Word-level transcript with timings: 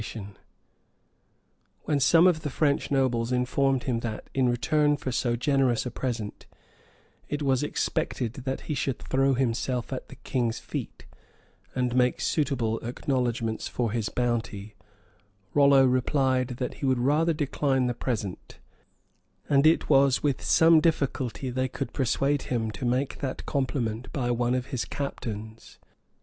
Neust. 0.01 0.13
p. 0.13 0.19
417.] 1.83 1.83
When 1.83 1.99
some 1.99 2.25
of 2.25 2.41
the 2.41 2.49
French 2.49 2.89
nobles 2.89 3.31
informed 3.31 3.83
him 3.83 3.99
that, 3.99 4.31
in 4.33 4.49
return 4.49 4.97
for 4.97 5.11
so 5.11 5.35
generous 5.35 5.85
a 5.85 5.91
present, 5.91 6.47
it 7.29 7.43
was 7.43 7.61
expected 7.61 8.33
that 8.33 8.61
he 8.61 8.73
should 8.73 8.97
throw 8.97 9.35
himself 9.35 9.93
at 9.93 10.09
the 10.09 10.15
king's 10.15 10.57
feet, 10.57 11.05
and 11.75 11.95
make 11.95 12.19
suitable 12.19 12.79
acknowledgments 12.79 13.67
for 13.67 13.91
his 13.91 14.09
bounty, 14.09 14.73
Rollo 15.53 15.85
replied, 15.85 16.47
that 16.57 16.73
he 16.77 16.85
would 16.87 16.97
rather 16.97 17.31
decline 17.31 17.85
the 17.85 17.93
present; 17.93 18.57
and 19.47 19.67
it 19.67 19.87
was 19.87 20.23
with 20.23 20.41
some 20.41 20.79
difficulty 20.79 21.51
they 21.51 21.67
could 21.67 21.93
persuade 21.93 22.41
him 22.41 22.71
to 22.71 22.85
make 22.85 23.19
that 23.19 23.45
compliment 23.45 24.11
by 24.11 24.31
one 24.31 24.55
of 24.55 24.65
his 24.73 24.83
captains. 24.83 25.77